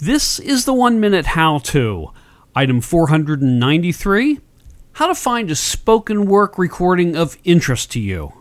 This 0.00 0.38
is 0.38 0.64
the 0.64 0.72
one 0.72 0.98
minute 0.98 1.26
how 1.26 1.58
to. 1.58 2.12
Item 2.54 2.80
493 2.80 4.40
How 4.92 5.06
to 5.08 5.14
find 5.14 5.50
a 5.50 5.54
spoken 5.54 6.24
work 6.24 6.56
recording 6.56 7.16
of 7.16 7.36
interest 7.44 7.92
to 7.92 8.00
you. 8.00 8.32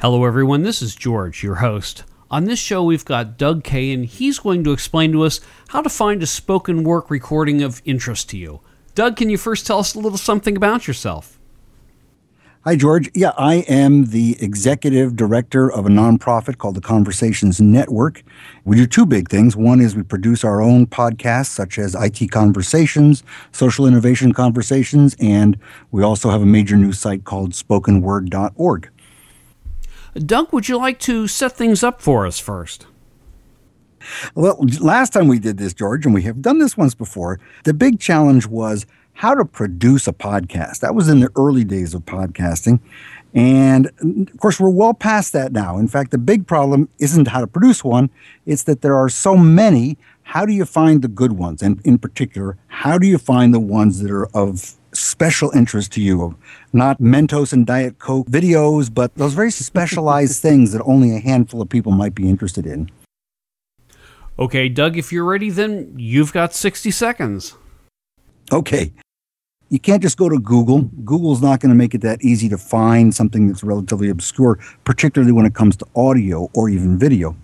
Hello, 0.00 0.24
everyone. 0.24 0.62
This 0.62 0.82
is 0.82 0.96
George, 0.96 1.44
your 1.44 1.56
host. 1.56 2.02
On 2.28 2.46
this 2.46 2.58
show, 2.58 2.82
we've 2.82 3.04
got 3.04 3.38
Doug 3.38 3.62
Kaye, 3.62 3.92
and 3.92 4.04
he's 4.04 4.40
going 4.40 4.64
to 4.64 4.72
explain 4.72 5.12
to 5.12 5.22
us 5.22 5.38
how 5.68 5.80
to 5.80 5.88
find 5.88 6.24
a 6.24 6.26
spoken 6.26 6.82
work 6.82 7.08
recording 7.08 7.62
of 7.62 7.80
interest 7.84 8.28
to 8.30 8.36
you. 8.36 8.62
Doug, 8.96 9.14
can 9.14 9.30
you 9.30 9.38
first 9.38 9.64
tell 9.64 9.78
us 9.78 9.94
a 9.94 10.00
little 10.00 10.18
something 10.18 10.56
about 10.56 10.88
yourself? 10.88 11.38
Hi, 12.64 12.76
George. 12.76 13.10
Yeah, 13.12 13.32
I 13.36 13.64
am 13.66 14.04
the 14.04 14.36
executive 14.40 15.16
director 15.16 15.68
of 15.68 15.84
a 15.84 15.88
nonprofit 15.88 16.58
called 16.58 16.76
the 16.76 16.80
Conversations 16.80 17.60
Network. 17.60 18.22
We 18.64 18.76
do 18.76 18.86
two 18.86 19.04
big 19.04 19.28
things. 19.28 19.56
One 19.56 19.80
is 19.80 19.96
we 19.96 20.04
produce 20.04 20.44
our 20.44 20.62
own 20.62 20.86
podcasts, 20.86 21.46
such 21.48 21.76
as 21.76 21.96
IT 21.96 22.30
Conversations, 22.30 23.24
Social 23.50 23.84
Innovation 23.84 24.32
Conversations, 24.32 25.16
and 25.18 25.58
we 25.90 26.04
also 26.04 26.30
have 26.30 26.40
a 26.40 26.46
major 26.46 26.76
news 26.76 27.00
site 27.00 27.24
called 27.24 27.50
spokenword.org. 27.50 28.90
Doug, 30.14 30.52
would 30.52 30.68
you 30.68 30.78
like 30.78 31.00
to 31.00 31.26
set 31.26 31.56
things 31.56 31.82
up 31.82 32.00
for 32.00 32.28
us 32.28 32.38
first? 32.38 32.86
Well, 34.36 34.64
last 34.80 35.12
time 35.12 35.26
we 35.26 35.40
did 35.40 35.58
this, 35.58 35.74
George, 35.74 36.04
and 36.06 36.14
we 36.14 36.22
have 36.22 36.40
done 36.40 36.60
this 36.60 36.76
once 36.76 36.94
before, 36.94 37.40
the 37.64 37.74
big 37.74 37.98
challenge 37.98 38.46
was 38.46 38.86
how 39.14 39.34
to 39.34 39.44
produce 39.44 40.06
a 40.06 40.12
podcast. 40.12 40.80
That 40.80 40.94
was 40.94 41.08
in 41.08 41.20
the 41.20 41.30
early 41.36 41.64
days 41.64 41.94
of 41.94 42.02
podcasting. 42.02 42.80
And 43.34 43.86
of 44.32 44.38
course, 44.40 44.60
we're 44.60 44.70
well 44.70 44.94
past 44.94 45.32
that 45.32 45.52
now. 45.52 45.78
In 45.78 45.88
fact, 45.88 46.10
the 46.10 46.18
big 46.18 46.46
problem 46.46 46.88
isn't 46.98 47.28
how 47.28 47.40
to 47.40 47.46
produce 47.46 47.82
one, 47.82 48.10
it's 48.46 48.64
that 48.64 48.82
there 48.82 48.96
are 48.96 49.08
so 49.08 49.36
many. 49.36 49.96
How 50.24 50.46
do 50.46 50.52
you 50.52 50.64
find 50.64 51.02
the 51.02 51.08
good 51.08 51.32
ones? 51.32 51.62
And 51.62 51.80
in 51.84 51.98
particular, 51.98 52.56
how 52.68 52.98
do 52.98 53.06
you 53.06 53.18
find 53.18 53.52
the 53.52 53.60
ones 53.60 54.00
that 54.00 54.10
are 54.10 54.26
of 54.36 54.74
special 54.92 55.50
interest 55.50 55.92
to 55.92 56.02
you? 56.02 56.36
Not 56.72 57.00
Mentos 57.00 57.52
and 57.52 57.66
Diet 57.66 57.98
Coke 57.98 58.28
videos, 58.28 58.92
but 58.92 59.14
those 59.14 59.34
very 59.34 59.50
specialized 59.50 60.42
things 60.42 60.72
that 60.72 60.82
only 60.84 61.14
a 61.16 61.20
handful 61.20 61.62
of 61.62 61.68
people 61.68 61.92
might 61.92 62.14
be 62.14 62.28
interested 62.28 62.66
in. 62.66 62.90
Okay, 64.38 64.68
Doug, 64.68 64.96
if 64.96 65.12
you're 65.12 65.24
ready, 65.24 65.50
then 65.50 65.94
you've 65.96 66.32
got 66.32 66.54
60 66.54 66.90
seconds. 66.90 67.54
Okay. 68.50 68.92
You 69.68 69.78
can't 69.78 70.02
just 70.02 70.18
go 70.18 70.28
to 70.28 70.38
Google. 70.38 70.82
Google's 71.04 71.40
not 71.40 71.60
going 71.60 71.70
to 71.70 71.74
make 71.74 71.94
it 71.94 72.02
that 72.02 72.22
easy 72.22 72.48
to 72.50 72.58
find 72.58 73.14
something 73.14 73.48
that's 73.48 73.64
relatively 73.64 74.10
obscure, 74.10 74.58
particularly 74.84 75.32
when 75.32 75.46
it 75.46 75.54
comes 75.54 75.76
to 75.76 75.86
audio 75.96 76.50
or 76.54 76.68
even 76.68 76.98
video. 76.98 77.36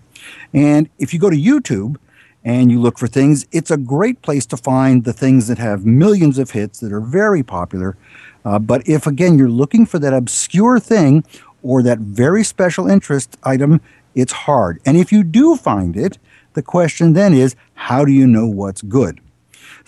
And 0.53 0.91
if 0.99 1.15
you 1.15 1.21
go 1.21 1.31
to 1.31 1.37
YouTube 1.37 1.97
and 2.45 2.71
you 2.71 2.81
look 2.81 2.99
for 2.99 3.07
things, 3.07 3.47
it's 3.51 3.71
a 3.71 3.79
great 3.79 4.21
place 4.21 4.45
to 4.47 4.57
find 4.59 5.05
the 5.05 5.13
things 5.15 5.49
that 5.49 5.59
have 5.59 5.87
millions 5.87 6.39
of 6.39 6.51
hits 6.51 6.81
that 6.81 6.93
are 6.93 7.01
very 7.01 7.43
popular. 7.43 7.97
Uh, 8.45 8.59
but 8.59 8.87
if, 8.87 9.07
again, 9.07 9.39
you're 9.39 9.49
looking 9.49 9.87
for 9.87 9.99
that 9.99 10.13
obscure 10.13 10.79
thing 10.79 11.25
or 11.63 11.83
that 11.83 11.99
very 11.99 12.45
special 12.45 12.89
interest 12.89 13.39
item, 13.43 13.81
it's 14.15 14.33
hard. 14.33 14.81
And 14.85 14.97
if 14.97 15.13
you 15.13 15.25
do 15.25 15.57
find 15.57 15.97
it, 15.97 16.19
the 16.55 16.63
question 16.63 17.13
then 17.13 17.33
is 17.33 17.57
how 17.75 18.05
do 18.05 18.13
you 18.13 18.27
know 18.27 18.47
what's 18.47 18.83
good? 18.83 19.21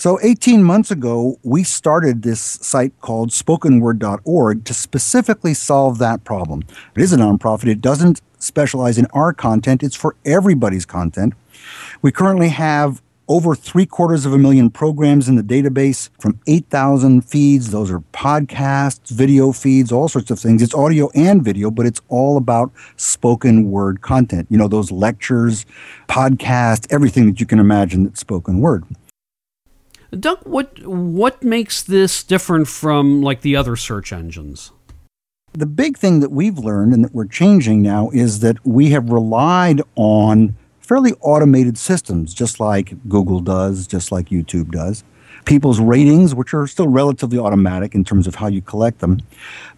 So, 0.00 0.18
18 0.22 0.62
months 0.62 0.90
ago, 0.90 1.38
we 1.42 1.62
started 1.62 2.22
this 2.22 2.40
site 2.40 2.98
called 3.02 3.32
spokenword.org 3.32 4.64
to 4.64 4.72
specifically 4.72 5.52
solve 5.52 5.98
that 5.98 6.24
problem. 6.24 6.62
It 6.96 7.02
is 7.02 7.12
a 7.12 7.18
nonprofit, 7.18 7.68
it 7.68 7.82
doesn't 7.82 8.22
specialize 8.38 8.96
in 8.96 9.04
our 9.12 9.34
content, 9.34 9.82
it's 9.82 9.94
for 9.94 10.16
everybody's 10.24 10.86
content. 10.86 11.34
We 12.00 12.12
currently 12.12 12.48
have 12.48 13.02
over 13.28 13.54
three 13.54 13.84
quarters 13.84 14.24
of 14.24 14.32
a 14.32 14.38
million 14.38 14.70
programs 14.70 15.28
in 15.28 15.36
the 15.36 15.42
database 15.42 16.08
from 16.18 16.40
8,000 16.46 17.20
feeds. 17.20 17.70
Those 17.70 17.90
are 17.90 18.00
podcasts, 18.14 19.10
video 19.10 19.52
feeds, 19.52 19.92
all 19.92 20.08
sorts 20.08 20.30
of 20.30 20.40
things. 20.40 20.62
It's 20.62 20.74
audio 20.74 21.10
and 21.14 21.44
video, 21.44 21.70
but 21.70 21.84
it's 21.84 22.00
all 22.08 22.38
about 22.38 22.72
spoken 22.96 23.70
word 23.70 24.00
content. 24.00 24.46
You 24.48 24.56
know, 24.56 24.66
those 24.66 24.90
lectures, 24.90 25.66
podcasts, 26.08 26.90
everything 26.90 27.26
that 27.26 27.38
you 27.38 27.44
can 27.44 27.58
imagine 27.58 28.04
that's 28.04 28.20
spoken 28.20 28.60
word. 28.60 28.84
Doug, 30.18 30.40
what 30.44 30.84
what 30.86 31.42
makes 31.42 31.82
this 31.82 32.24
different 32.24 32.66
from 32.66 33.22
like 33.22 33.42
the 33.42 33.54
other 33.54 33.76
search 33.76 34.12
engines? 34.12 34.72
The 35.52 35.66
big 35.66 35.98
thing 35.98 36.20
that 36.20 36.30
we've 36.30 36.58
learned 36.58 36.92
and 36.92 37.04
that 37.04 37.14
we're 37.14 37.26
changing 37.26 37.82
now 37.82 38.10
is 38.10 38.40
that 38.40 38.64
we 38.66 38.90
have 38.90 39.10
relied 39.10 39.82
on 39.96 40.56
fairly 40.80 41.12
automated 41.20 41.78
systems, 41.78 42.34
just 42.34 42.58
like 42.58 42.94
Google 43.08 43.40
does, 43.40 43.86
just 43.86 44.10
like 44.10 44.28
YouTube 44.28 44.72
does. 44.72 45.04
People's 45.44 45.80
ratings, 45.80 46.34
which 46.34 46.54
are 46.54 46.66
still 46.66 46.88
relatively 46.88 47.38
automatic 47.38 47.94
in 47.94 48.04
terms 48.04 48.26
of 48.26 48.34
how 48.36 48.46
you 48.46 48.60
collect 48.60 49.00
them. 49.00 49.20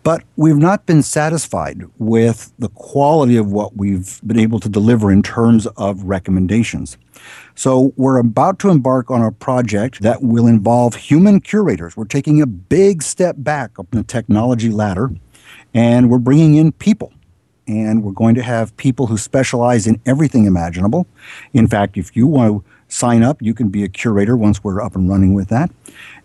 But 0.03 0.23
we've 0.37 0.57
not 0.57 0.87
been 0.87 1.03
satisfied 1.03 1.83
with 1.99 2.53
the 2.59 2.69
quality 2.71 3.37
of 3.37 3.53
what 3.53 3.77
we've 3.77 4.21
been 4.27 4.39
able 4.39 4.61
to 4.61 4.69
deliver 4.69 5.11
in 5.11 5.23
terms 5.23 5.67
of 5.69 6.03
recommendations. 6.05 6.99
So 7.55 7.93
we're 7.97 8.19
about 8.19 8.59
to 8.61 8.71
embark 8.71 9.11
on 9.11 9.23
a 9.23 9.31
project 9.31 10.03
that 10.03 10.23
will 10.23 10.47
involve 10.47 10.97
human 10.97 11.41
curators. 11.41 11.97
We're 11.97 12.05
taking 12.05 12.43
a 12.43 12.47
big 12.47 13.03
step 13.03 13.37
back 13.39 13.79
up 13.79 13.87
the 13.93 14.03
technology 14.03 14.71
ladder, 14.71 15.11
and 15.75 16.11
we're 16.11 16.19
bringing 16.19 16.57
in 16.57 16.73
people. 16.73 17.13
And 17.69 18.03
we're 18.03 18.13
going 18.13 18.35
to 18.35 18.43
have 18.43 18.77
people 18.77 19.07
who 19.07 19.17
specialize 19.17 19.87
in 19.87 20.01
everything 20.05 20.47
imaginable. 20.47 21.07
In 21.53 21.69
fact, 21.69 21.97
if 21.97 22.17
you 22.17 22.27
want 22.27 22.65
to 22.65 22.71
sign 22.93 23.23
up, 23.23 23.41
you 23.41 23.55
can 23.55 23.69
be 23.69 23.85
a 23.85 23.89
curator 23.89 24.37
once 24.37 24.63
we're 24.63 24.83
up 24.83 24.95
and 24.95 25.09
running 25.09 25.35
with 25.35 25.49
that. 25.49 25.71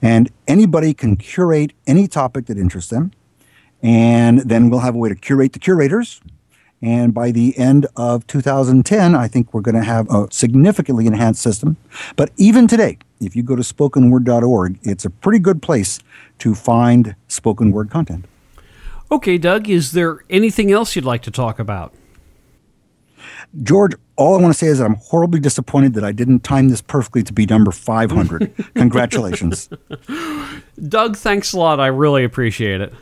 And 0.02 0.30
anybody 0.48 0.94
can 0.94 1.16
curate 1.16 1.74
any 1.86 2.08
topic 2.08 2.46
that 2.48 2.58
interests 2.58 2.90
them. 2.90 3.12
And 3.82 4.40
then 4.40 4.70
we'll 4.70 4.80
have 4.82 4.96
a 4.96 4.98
way 4.98 5.10
to 5.10 5.16
curate 5.16 5.54
the 5.54 5.60
curators 5.60 6.22
and 6.82 7.14
by 7.14 7.32
the 7.32 7.58
end 7.58 7.88
of 7.96 8.28
2010, 8.28 9.16
I 9.16 9.28
think 9.28 9.54
we're 9.54 9.62
going 9.62 9.76
to 9.76 9.84
have 9.84 10.10
a 10.12 10.28
significantly 10.30 11.08
enhanced 11.08 11.42
system. 11.42 11.78
But 12.16 12.32
even 12.38 12.68
today, 12.68 13.00
if 13.20 13.36
you 13.36 13.42
go 13.42 13.56
to 13.56 13.64
spokenword.org, 13.64 14.80
it's 14.84 15.04
a 15.04 15.10
pretty 15.10 15.40
good 15.40 15.62
place 15.62 16.00
to 16.40 16.54
find 16.54 17.16
spoken 17.28 17.72
word 17.72 17.90
content. 17.90 18.26
Okay, 19.12 19.38
Doug, 19.38 19.70
is 19.70 19.94
there 19.94 20.24
anything 20.30 20.72
else 20.72 20.96
you'd 20.96 21.06
like 21.06 21.24
to 21.24 21.32
talk 21.32 21.58
about? 21.58 21.94
George, 23.64 23.94
all 24.18 24.38
I 24.38 24.42
want 24.42 24.54
to 24.54 24.58
say 24.58 24.68
is 24.68 24.80
that 24.80 24.86
I'm 24.86 24.96
horribly 24.96 25.40
disappointed 25.40 25.94
that 25.94 26.04
I 26.04 26.12
didn't 26.12 26.42
time 26.42 26.70
this 26.70 26.82
perfectly 26.82 27.24
to 27.24 27.34
be 27.34 27.46
number 27.46 27.72
500. 27.72 28.54
Congratulations. 28.76 29.70
Doug, 30.88 31.16
thanks 31.16 31.54
a 31.54 31.60
lot. 31.60 31.80
I 31.80 31.88
really 31.88 32.24
appreciate 32.24 32.82
it. 32.82 32.94